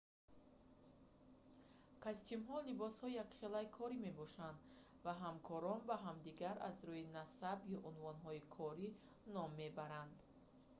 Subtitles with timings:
[2.05, 4.57] костюмҳо либоси якхелаи корӣ мебошанд
[5.05, 8.87] ва ҳамкорон ба ҳамдигар аз рӯи насаб ё унвонҳои корӣ
[9.35, 10.15] ном мебаранд